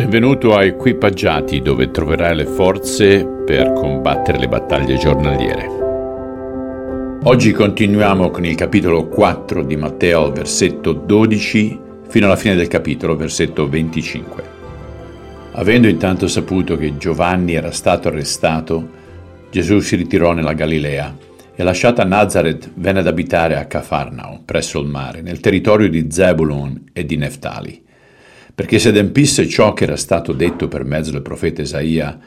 Benvenuto 0.00 0.56
a 0.56 0.64
Equipaggiati 0.64 1.60
dove 1.60 1.90
troverai 1.90 2.34
le 2.34 2.46
forze 2.46 3.22
per 3.44 3.74
combattere 3.74 4.38
le 4.38 4.48
battaglie 4.48 4.96
giornaliere. 4.96 5.68
Oggi 7.24 7.52
continuiamo 7.52 8.30
con 8.30 8.46
il 8.46 8.54
capitolo 8.54 9.08
4 9.08 9.62
di 9.62 9.76
Matteo, 9.76 10.32
versetto 10.32 10.94
12 10.94 11.80
fino 12.08 12.24
alla 12.24 12.36
fine 12.36 12.54
del 12.54 12.66
capitolo, 12.66 13.14
versetto 13.14 13.68
25. 13.68 14.42
Avendo 15.52 15.86
intanto 15.86 16.28
saputo 16.28 16.78
che 16.78 16.96
Giovanni 16.96 17.52
era 17.52 17.70
stato 17.70 18.08
arrestato, 18.08 18.88
Gesù 19.50 19.80
si 19.80 19.96
ritirò 19.96 20.32
nella 20.32 20.54
Galilea 20.54 21.14
e 21.54 21.62
lasciata 21.62 22.04
Nazareth 22.04 22.70
venne 22.74 23.00
ad 23.00 23.06
abitare 23.06 23.58
a 23.58 23.66
Cafarnao, 23.66 24.40
presso 24.46 24.80
il 24.80 24.88
mare, 24.88 25.20
nel 25.20 25.40
territorio 25.40 25.90
di 25.90 26.06
Zebulon 26.10 26.84
e 26.94 27.04
di 27.04 27.16
Neftali 27.18 27.88
perché 28.60 28.78
si 28.78 28.88
adempisse 28.88 29.48
ciò 29.48 29.72
che 29.72 29.84
era 29.84 29.96
stato 29.96 30.34
detto 30.34 30.68
per 30.68 30.84
mezzo 30.84 31.10
del 31.10 31.22
profeta 31.22 31.62
Isaia, 31.62 32.18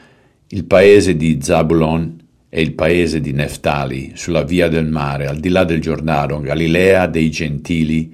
il 0.48 0.64
paese 0.64 1.14
di 1.14 1.38
Zabulon 1.40 2.20
e 2.48 2.60
il 2.60 2.72
paese 2.72 3.20
di 3.20 3.30
Neftali, 3.30 4.14
sulla 4.16 4.42
via 4.42 4.66
del 4.66 4.88
mare, 4.88 5.28
al 5.28 5.38
di 5.38 5.48
là 5.48 5.62
del 5.62 5.80
Giordano, 5.80 6.40
Galilea 6.40 7.06
dei 7.06 7.30
gentili, 7.30 8.12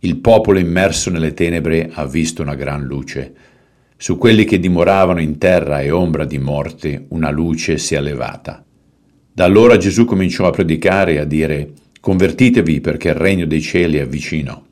il 0.00 0.16
popolo 0.18 0.58
immerso 0.58 1.08
nelle 1.08 1.32
tenebre 1.32 1.88
ha 1.94 2.04
visto 2.04 2.42
una 2.42 2.56
gran 2.56 2.82
luce. 2.82 3.32
Su 3.96 4.18
quelli 4.18 4.44
che 4.44 4.58
dimoravano 4.60 5.22
in 5.22 5.38
terra 5.38 5.80
e 5.80 5.90
ombra 5.90 6.26
di 6.26 6.36
morte, 6.36 7.06
una 7.08 7.30
luce 7.30 7.78
si 7.78 7.94
è 7.94 8.02
levata. 8.02 8.62
Da 9.32 9.44
allora 9.44 9.78
Gesù 9.78 10.04
cominciò 10.04 10.46
a 10.46 10.50
predicare 10.50 11.14
e 11.14 11.18
a 11.20 11.24
dire, 11.24 11.70
Convertitevi 11.98 12.82
perché 12.82 13.08
il 13.08 13.14
regno 13.14 13.46
dei 13.46 13.62
cieli 13.62 13.96
è 13.96 14.06
vicino. 14.06 14.66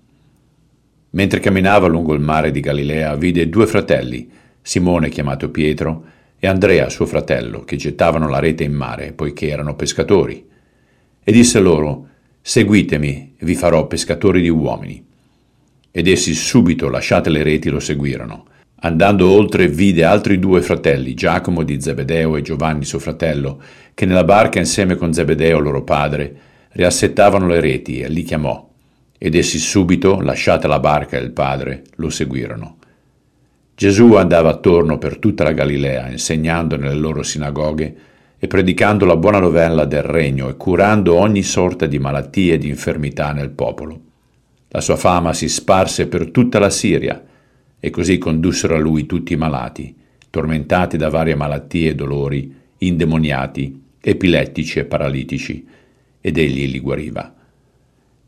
Mentre 1.10 1.41
camminava 1.41 1.88
lungo 1.88 2.14
il 2.14 2.20
mare 2.20 2.50
di 2.50 2.60
Galilea, 2.60 3.16
vide 3.16 3.48
due 3.48 3.66
fratelli, 3.66 4.30
Simone 4.62 5.09
chiamato 5.09 5.50
Pietro 5.50 6.05
e 6.38 6.46
Andrea 6.46 6.88
suo 6.88 7.06
fratello, 7.06 7.64
che 7.64 7.77
gettavano 7.77 8.28
la 8.28 8.39
rete 8.39 8.62
in 8.62 8.72
mare, 8.72 9.12
poiché 9.12 9.48
erano 9.48 9.75
pescatori. 9.75 10.47
E 11.22 11.33
disse 11.33 11.58
loro, 11.58 12.06
Seguitemi 12.42 13.34
vi 13.41 13.55
farò 13.55 13.86
pescatori 13.86 14.41
di 14.41 14.48
uomini. 14.48 15.05
Ed 15.91 16.06
essi 16.06 16.33
subito, 16.33 16.89
lasciate 16.89 17.28
le 17.28 17.42
reti, 17.42 17.69
lo 17.69 17.80
seguirono. 17.80 18.47
Andando 18.83 19.28
oltre 19.28 19.69
vide 19.69 20.05
altri 20.05 20.39
due 20.39 20.62
fratelli, 20.62 21.12
Giacomo 21.12 21.64
di 21.64 21.80
Zebedeo 21.80 22.36
e 22.36 22.42
Giovanni 22.42 22.84
suo 22.84 22.98
fratello, 22.98 23.61
che 23.92 24.06
nella 24.06 24.24
barca 24.24 24.58
insieme 24.58 24.95
con 24.95 25.12
Zebedeo 25.12 25.58
loro 25.58 25.83
padre 25.83 26.34
riassettavano 26.70 27.47
le 27.47 27.61
reti 27.61 28.00
e 28.00 28.08
li 28.08 28.22
chiamò 28.22 28.70
ed 29.23 29.35
essi 29.35 29.59
subito, 29.59 30.23
lasciata 30.23 30.67
la 30.67 30.81
barca 30.81 31.19
e 31.19 31.21
il 31.21 31.33
padre, 31.33 31.83
lo 31.97 32.09
seguirono. 32.09 32.79
Gesù 33.75 34.15
andava 34.15 34.49
attorno 34.49 34.97
per 34.97 35.19
tutta 35.19 35.45
la 35.45 35.53
Galilea, 35.53 36.09
insegnando 36.09 36.79
nelle 36.79 36.95
loro 36.95 37.23
sinagoghe 37.23 37.97
e 38.39 38.47
predicando 38.47 39.05
la 39.05 39.19
buona 39.19 39.39
novella 39.39 39.85
del 39.85 40.05
regno 40.05 40.48
e 40.48 40.57
curando 40.57 41.17
ogni 41.17 41.43
sorta 41.43 41.85
di 41.85 41.98
malattie 41.98 42.55
e 42.55 42.59
di 42.59 42.69
infermità 42.69 43.33
nel 43.33 43.51
popolo. 43.51 44.01
La 44.69 44.81
sua 44.81 44.97
fama 44.97 45.35
si 45.35 45.51
sparse 45.51 46.09
per 46.09 46.31
tutta 46.31 46.59
la 46.59 46.71
Siria 46.71 47.23
e 47.79 47.91
così 47.91 48.17
condussero 48.17 48.75
a 48.75 48.79
lui 48.79 49.05
tutti 49.05 49.35
i 49.35 49.37
malati, 49.37 49.95
tormentati 50.31 50.97
da 50.97 51.11
varie 51.11 51.35
malattie 51.35 51.91
e 51.91 51.95
dolori, 51.95 52.55
indemoniati, 52.79 53.83
epilettici 54.01 54.79
e 54.79 54.87
paralitici, 54.87 55.67
ed 56.23 56.39
egli 56.39 56.71
li 56.71 56.81
guariva 56.81 57.35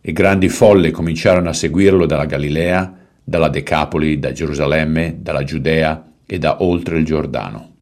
e 0.05 0.12
grandi 0.12 0.48
folle 0.48 0.91
cominciarono 0.91 1.48
a 1.48 1.53
seguirlo 1.53 2.06
dalla 2.06 2.27
Galilea, 2.27 2.98
dalla 3.22 3.48
Decapoli, 3.48 4.19
da 4.19 4.33
Gerusalemme, 4.33 5.19
dalla 5.20 5.45
Giudea 5.45 6.12
e 6.27 6.39
da 6.39 6.62
oltre 6.62 6.98
il 6.98 7.05
Giordano. 7.05 7.77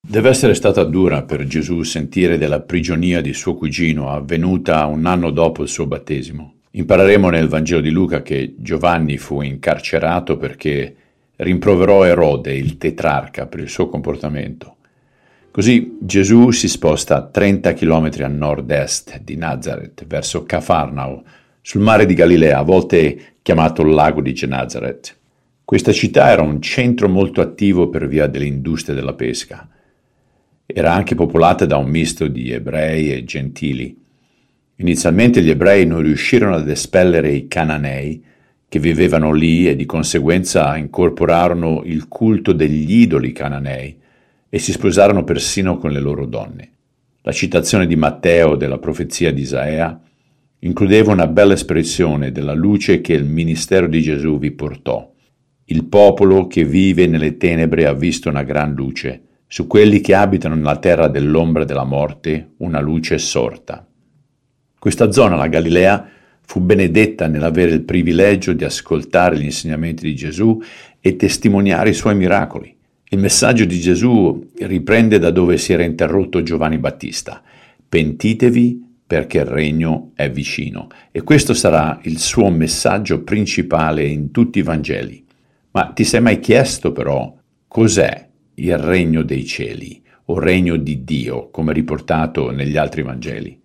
Deve 0.00 0.30
essere 0.30 0.54
stata 0.54 0.82
dura 0.82 1.22
per 1.22 1.46
Gesù 1.46 1.82
sentire 1.82 2.38
della 2.38 2.60
prigionia 2.60 3.20
di 3.20 3.32
suo 3.32 3.54
cugino 3.54 4.10
avvenuta 4.10 4.84
un 4.86 5.06
anno 5.06 5.30
dopo 5.30 5.62
il 5.62 5.68
suo 5.68 5.86
battesimo. 5.86 6.54
Impareremo 6.72 7.30
nel 7.30 7.48
Vangelo 7.48 7.80
di 7.80 7.90
Luca 7.90 8.22
che 8.22 8.54
Giovanni 8.58 9.16
fu 9.16 9.42
incarcerato 9.42 10.36
perché 10.36 10.96
rimproverò 11.36 12.04
Erode, 12.04 12.54
il 12.54 12.78
tetrarca, 12.78 13.46
per 13.46 13.60
il 13.60 13.68
suo 13.68 13.88
comportamento. 13.88 14.77
Così 15.58 15.96
Gesù 15.98 16.52
si 16.52 16.68
sposta 16.68 17.26
30 17.26 17.72
km 17.72 18.10
a 18.20 18.28
nord-est 18.28 19.22
di 19.22 19.34
Nazareth, 19.34 20.06
verso 20.06 20.44
Cafarnao, 20.44 21.24
sul 21.60 21.80
mare 21.80 22.06
di 22.06 22.14
Galilea, 22.14 22.58
a 22.58 22.62
volte 22.62 23.34
chiamato 23.42 23.82
lago 23.82 24.20
di 24.20 24.32
Genazareth. 24.32 25.16
Questa 25.64 25.90
città 25.90 26.30
era 26.30 26.42
un 26.42 26.62
centro 26.62 27.08
molto 27.08 27.40
attivo 27.40 27.88
per 27.88 28.06
via 28.06 28.28
dell'industria 28.28 28.94
della 28.94 29.14
pesca. 29.14 29.68
Era 30.64 30.92
anche 30.92 31.16
popolata 31.16 31.66
da 31.66 31.76
un 31.76 31.90
misto 31.90 32.28
di 32.28 32.52
ebrei 32.52 33.12
e 33.12 33.24
gentili. 33.24 34.00
Inizialmente 34.76 35.42
gli 35.42 35.50
ebrei 35.50 35.84
non 35.86 36.02
riuscirono 36.02 36.54
ad 36.54 36.70
espellere 36.70 37.32
i 37.32 37.48
cananei 37.48 38.22
che 38.68 38.78
vivevano 38.78 39.32
lì 39.32 39.66
e 39.66 39.74
di 39.74 39.86
conseguenza 39.86 40.76
incorporarono 40.76 41.82
il 41.84 42.06
culto 42.06 42.52
degli 42.52 43.00
idoli 43.00 43.32
cananei 43.32 44.06
e 44.48 44.58
si 44.58 44.72
sposarono 44.72 45.24
persino 45.24 45.76
con 45.76 45.90
le 45.90 46.00
loro 46.00 46.26
donne. 46.26 46.70
La 47.22 47.32
citazione 47.32 47.86
di 47.86 47.96
Matteo 47.96 48.56
della 48.56 48.78
profezia 48.78 49.32
di 49.32 49.42
Isaia 49.42 50.00
includeva 50.60 51.12
una 51.12 51.26
bella 51.26 51.52
espressione 51.52 52.32
della 52.32 52.54
luce 52.54 53.00
che 53.00 53.12
il 53.12 53.24
ministero 53.24 53.86
di 53.86 54.00
Gesù 54.00 54.38
vi 54.38 54.50
portò. 54.50 55.12
Il 55.66 55.84
popolo 55.84 56.46
che 56.46 56.64
vive 56.64 57.06
nelle 57.06 57.36
tenebre 57.36 57.86
ha 57.86 57.92
visto 57.92 58.28
una 58.28 58.42
gran 58.42 58.72
luce, 58.72 59.22
su 59.46 59.66
quelli 59.66 60.00
che 60.00 60.14
abitano 60.14 60.54
nella 60.54 60.78
terra 60.78 61.08
dell'ombra 61.08 61.64
della 61.64 61.84
morte 61.84 62.52
una 62.58 62.80
luce 62.80 63.16
è 63.16 63.18
sorta. 63.18 63.86
Questa 64.78 65.10
zona, 65.10 65.36
la 65.36 65.48
Galilea, 65.48 66.08
fu 66.40 66.60
benedetta 66.60 67.26
nell'avere 67.26 67.72
il 67.72 67.82
privilegio 67.82 68.54
di 68.54 68.64
ascoltare 68.64 69.38
gli 69.38 69.44
insegnamenti 69.44 70.04
di 70.06 70.14
Gesù 70.14 70.58
e 71.00 71.16
testimoniare 71.16 71.90
i 71.90 71.94
suoi 71.94 72.14
miracoli. 72.14 72.77
Il 73.10 73.18
messaggio 73.18 73.64
di 73.64 73.80
Gesù 73.80 74.50
riprende 74.58 75.18
da 75.18 75.30
dove 75.30 75.56
si 75.56 75.72
era 75.72 75.82
interrotto 75.82 76.42
Giovanni 76.42 76.76
Battista. 76.76 77.42
Pentitevi 77.88 78.84
perché 79.06 79.38
il 79.38 79.46
regno 79.46 80.10
è 80.14 80.30
vicino. 80.30 80.88
E 81.10 81.22
questo 81.22 81.54
sarà 81.54 81.98
il 82.02 82.18
suo 82.18 82.50
messaggio 82.50 83.22
principale 83.22 84.04
in 84.04 84.30
tutti 84.30 84.58
i 84.58 84.62
Vangeli. 84.62 85.24
Ma 85.70 85.86
ti 85.94 86.04
sei 86.04 86.20
mai 86.20 86.38
chiesto 86.38 86.92
però 86.92 87.34
cos'è 87.66 88.28
il 88.56 88.76
regno 88.76 89.22
dei 89.22 89.46
cieli 89.46 90.02
o 90.26 90.38
regno 90.38 90.76
di 90.76 91.02
Dio, 91.02 91.48
come 91.48 91.72
riportato 91.72 92.50
negli 92.50 92.76
altri 92.76 93.02
Vangeli? 93.02 93.58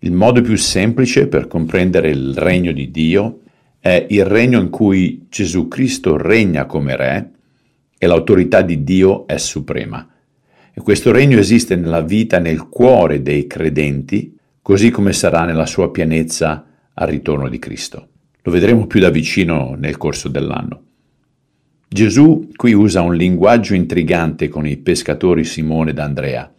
Il 0.00 0.12
modo 0.12 0.40
più 0.42 0.56
semplice 0.56 1.28
per 1.28 1.46
comprendere 1.46 2.10
il 2.10 2.36
regno 2.36 2.72
di 2.72 2.90
Dio 2.90 3.42
è 3.78 4.06
il 4.08 4.24
regno 4.24 4.60
in 4.60 4.70
cui 4.70 5.26
Gesù 5.28 5.68
Cristo 5.68 6.16
regna 6.16 6.66
come 6.66 6.96
re 6.96 7.30
e 7.98 8.06
l'autorità 8.06 8.62
di 8.62 8.84
Dio 8.84 9.26
è 9.26 9.36
suprema. 9.36 10.08
E 10.72 10.80
questo 10.80 11.10
regno 11.10 11.38
esiste 11.38 11.74
nella 11.74 12.00
vita, 12.00 12.38
nel 12.38 12.68
cuore 12.68 13.20
dei 13.20 13.46
credenti, 13.46 14.36
così 14.62 14.90
come 14.90 15.12
sarà 15.12 15.44
nella 15.44 15.66
sua 15.66 15.90
pienezza 15.90 16.64
al 16.94 17.08
ritorno 17.08 17.48
di 17.48 17.58
Cristo. 17.58 18.08
Lo 18.42 18.52
vedremo 18.52 18.86
più 18.86 19.00
da 19.00 19.10
vicino 19.10 19.74
nel 19.76 19.96
corso 19.96 20.28
dell'anno. 20.28 20.82
Gesù 21.88 22.50
qui 22.54 22.74
usa 22.74 23.00
un 23.00 23.14
linguaggio 23.14 23.74
intrigante 23.74 24.48
con 24.48 24.66
i 24.66 24.76
pescatori 24.76 25.42
Simone 25.44 25.90
ed 25.90 25.98
Andrea. 25.98 26.52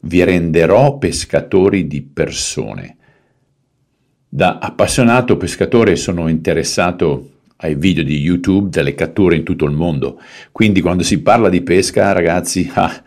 Vi 0.00 0.24
renderò 0.24 0.98
pescatori 0.98 1.86
di 1.86 2.02
persone. 2.02 2.96
Da 4.28 4.58
appassionato 4.58 5.36
pescatore 5.36 5.94
sono 5.94 6.26
interessato 6.28 7.31
ai 7.62 7.74
video 7.74 8.04
di 8.04 8.18
YouTube 8.18 8.68
delle 8.68 8.94
catture 8.94 9.36
in 9.36 9.44
tutto 9.44 9.64
il 9.64 9.72
mondo. 9.72 10.20
Quindi 10.50 10.80
quando 10.80 11.02
si 11.02 11.20
parla 11.22 11.48
di 11.48 11.62
pesca, 11.62 12.12
ragazzi, 12.12 12.70
ah, 12.74 13.02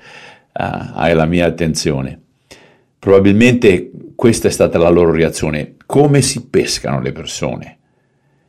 ah, 0.54 0.92
hai 0.96 1.14
la 1.14 1.26
mia 1.26 1.46
attenzione. 1.46 2.20
Probabilmente 2.98 3.92
questa 4.16 4.48
è 4.48 4.52
stata 4.52 4.78
la 4.78 4.90
loro 4.90 5.12
reazione. 5.12 5.76
Come 5.86 6.22
si 6.22 6.48
pescano 6.48 7.02
le 7.02 7.12
persone? 7.12 7.78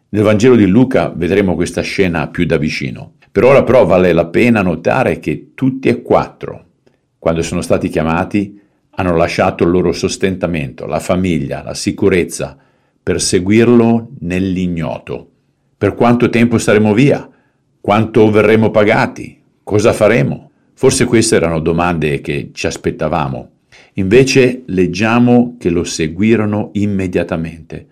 Nel 0.08 0.22
Vangelo 0.22 0.56
di 0.56 0.66
Luca 0.66 1.12
vedremo 1.14 1.54
questa 1.54 1.82
scena 1.82 2.28
più 2.28 2.46
da 2.46 2.56
vicino. 2.56 3.14
Per 3.31 3.44
ora 3.44 3.64
però 3.64 3.84
vale 3.84 4.12
la 4.12 4.26
pena 4.26 4.62
notare 4.62 5.19
che 5.19 5.50
tutti 5.54 5.88
e 5.88 6.00
quattro, 6.00 6.64
quando 7.19 7.42
sono 7.42 7.60
stati 7.60 7.88
chiamati, 7.88 8.58
hanno 8.98 9.14
lasciato 9.14 9.64
il 9.64 9.70
loro 9.70 9.92
sostentamento, 9.92 10.86
la 10.86 11.00
famiglia, 11.00 11.62
la 11.62 11.75
sicurezza, 11.75 12.56
per 13.02 13.20
seguirlo 13.20 14.12
nell'ignoto. 14.20 15.32
Per 15.78 15.94
quanto 15.94 16.31
tempo 16.31 16.56
staremo 16.56 16.94
via? 16.94 17.28
Quanto 17.82 18.31
verremo 18.31 18.70
pagati? 18.70 19.38
Cosa 19.62 19.93
faremo? 19.93 20.50
Forse 20.73 21.05
queste 21.05 21.37
erano 21.37 21.61
domande 21.61 22.23
che 22.23 22.49
ci 22.55 22.67
aspettavamo. 22.67 23.50
Invece 23.94 24.62
leggiamo 24.67 25.56
che 25.58 25.69
lo 25.69 25.84
seguirono 25.84 26.70
immediatamente. 26.73 27.87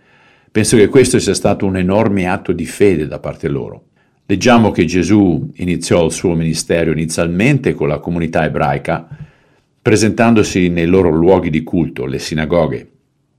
Penso 0.50 0.78
che 0.78 0.88
questo 0.88 1.18
sia 1.18 1.34
stato 1.34 1.66
un 1.66 1.76
enorme 1.76 2.26
atto 2.26 2.52
di 2.52 2.64
fede 2.64 3.06
da 3.06 3.18
parte 3.18 3.48
loro. 3.48 3.88
Leggiamo 4.24 4.70
che 4.70 4.86
Gesù 4.86 5.50
iniziò 5.56 6.06
il 6.06 6.12
suo 6.12 6.34
ministero 6.34 6.90
inizialmente 6.90 7.74
con 7.74 7.88
la 7.88 7.98
comunità 7.98 8.46
ebraica, 8.46 9.06
presentandosi 9.82 10.70
nei 10.70 10.86
loro 10.86 11.10
luoghi 11.10 11.50
di 11.50 11.62
culto, 11.62 12.06
le 12.06 12.18
sinagoghe. 12.18 12.88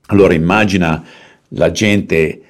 Allora 0.06 0.34
immagina 0.34 1.02
la 1.48 1.72
gente 1.72 2.42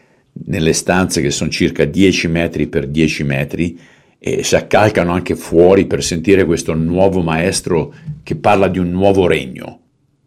nelle 0.45 0.73
stanze 0.73 1.23
che 1.23 1.31
sono 1.31 1.51
circa 1.51 1.85
10 1.85 2.29
metri 2.29 2.67
per 2.67 2.87
10 2.87 3.25
metri 3.25 3.79
e 4.19 4.43
si 4.43 4.57
accalcano 4.57 5.13
anche 5.13 5.37
fuori 5.37 5.87
per 5.87 6.03
sentire 6.03 6.45
questo 6.45 6.75
nuovo 6.75 7.23
maestro 7.23 7.95
che 8.23 8.37
parla 8.37 8.69
di 8.69 8.79
un 8.79 8.91
nuovo 8.91 9.27
regno. 9.27 9.81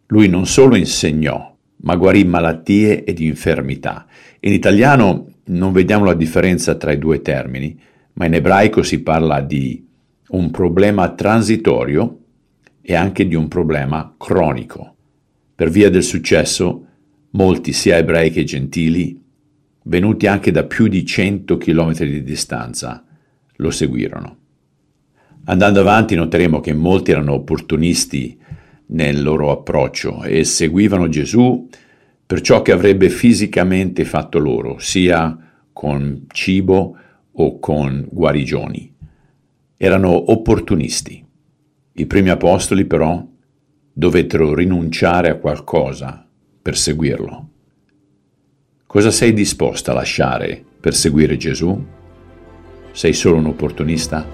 Lui 0.06 0.28
non 0.28 0.46
solo 0.46 0.76
insegnò, 0.76 1.54
ma 1.82 1.96
guarì 1.96 2.24
malattie 2.24 3.04
ed 3.04 3.20
infermità. 3.20 4.06
In 4.40 4.52
italiano 4.52 5.26
non 5.46 5.72
vediamo 5.72 6.04
la 6.04 6.14
differenza 6.14 6.74
tra 6.74 6.92
i 6.92 6.98
due 6.98 7.22
termini, 7.22 7.78
ma 8.14 8.26
in 8.26 8.34
ebraico 8.34 8.82
si 8.82 9.02
parla 9.02 9.40
di 9.40 9.86
un 10.28 10.50
problema 10.50 11.10
transitorio 11.10 12.18
e 12.82 12.94
anche 12.94 13.26
di 13.26 13.34
un 13.34 13.48
problema 13.48 14.14
cronico. 14.16 14.94
Per 15.54 15.68
via 15.70 15.90
del 15.90 16.02
successo, 16.02 16.86
molti 17.30 17.72
sia 17.72 17.96
ebrei 17.96 18.30
che 18.30 18.44
gentili, 18.44 19.19
venuti 19.90 20.28
anche 20.28 20.52
da 20.52 20.62
più 20.62 20.86
di 20.86 21.04
100 21.04 21.56
km 21.56 21.92
di 22.04 22.22
distanza, 22.22 23.04
lo 23.56 23.70
seguirono. 23.72 24.36
Andando 25.46 25.80
avanti 25.80 26.14
noteremo 26.14 26.60
che 26.60 26.72
molti 26.72 27.10
erano 27.10 27.32
opportunisti 27.32 28.38
nel 28.86 29.20
loro 29.20 29.50
approccio 29.50 30.22
e 30.22 30.44
seguivano 30.44 31.08
Gesù 31.08 31.68
per 32.24 32.40
ciò 32.40 32.62
che 32.62 32.70
avrebbe 32.70 33.08
fisicamente 33.08 34.04
fatto 34.04 34.38
loro, 34.38 34.78
sia 34.78 35.36
con 35.72 36.26
cibo 36.28 36.96
o 37.32 37.58
con 37.58 38.06
guarigioni. 38.08 38.94
Erano 39.76 40.30
opportunisti. 40.30 41.24
I 41.94 42.06
primi 42.06 42.28
apostoli 42.28 42.84
però 42.84 43.26
dovettero 43.92 44.54
rinunciare 44.54 45.30
a 45.30 45.36
qualcosa 45.36 46.24
per 46.62 46.76
seguirlo. 46.76 47.49
Cosa 48.90 49.12
sei 49.12 49.32
disposto 49.32 49.92
a 49.92 49.94
lasciare 49.94 50.60
per 50.80 50.96
seguire 50.96 51.36
Gesù? 51.36 51.80
Sei 52.90 53.12
solo 53.12 53.36
un 53.36 53.46
opportunista? 53.46 54.26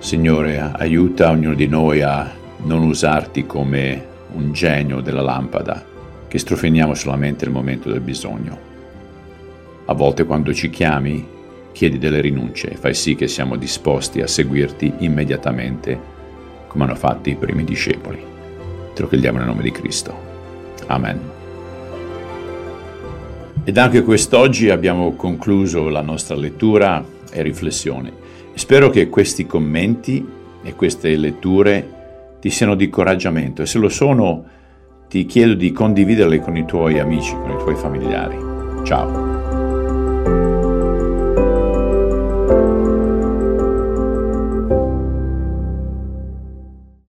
Signore, 0.00 0.58
aiuta 0.58 1.30
ognuno 1.30 1.54
di 1.54 1.68
noi 1.68 2.02
a 2.02 2.28
non 2.64 2.82
usarti 2.82 3.46
come 3.46 4.04
un 4.32 4.52
genio 4.52 5.00
della 5.00 5.22
lampada 5.22 5.86
che 6.26 6.38
strofiniamo 6.40 6.92
solamente 6.94 7.44
nel 7.44 7.54
momento 7.54 7.88
del 7.88 8.00
bisogno. 8.00 8.58
A 9.84 9.94
volte 9.94 10.24
quando 10.24 10.52
ci 10.52 10.70
chiami 10.70 11.24
chiedi 11.70 11.98
delle 11.98 12.20
rinunce 12.20 12.70
e 12.70 12.76
fai 12.76 12.94
sì 12.94 13.14
che 13.14 13.28
siamo 13.28 13.54
disposti 13.54 14.20
a 14.20 14.26
seguirti 14.26 14.92
immediatamente 14.98 15.96
come 16.66 16.82
hanno 16.82 16.96
fatto 16.96 17.28
i 17.28 17.36
primi 17.36 17.62
discepoli. 17.62 18.20
Te 18.92 19.02
lo 19.02 19.06
chiediamo 19.06 19.38
nel 19.38 19.46
nome 19.46 19.62
di 19.62 19.70
Cristo. 19.70 20.12
Amen. 20.88 21.41
Ed 23.64 23.78
anche 23.78 24.02
quest'oggi 24.02 24.70
abbiamo 24.70 25.14
concluso 25.14 25.88
la 25.88 26.00
nostra 26.00 26.34
lettura 26.34 27.04
e 27.30 27.42
riflessione. 27.42 28.12
Spero 28.54 28.90
che 28.90 29.08
questi 29.08 29.46
commenti 29.46 30.26
e 30.64 30.74
queste 30.74 31.16
letture 31.16 32.00
ti 32.40 32.50
siano 32.50 32.74
di 32.74 32.84
incoraggiamento 32.84 33.62
e 33.62 33.66
se 33.66 33.78
lo 33.78 33.88
sono 33.88 34.44
ti 35.08 35.26
chiedo 35.26 35.54
di 35.54 35.70
condividerle 35.70 36.40
con 36.40 36.56
i 36.56 36.64
tuoi 36.64 36.98
amici, 36.98 37.34
con 37.34 37.52
i 37.52 37.58
tuoi 37.58 37.76
familiari. 37.76 38.36
Ciao. 38.82 39.61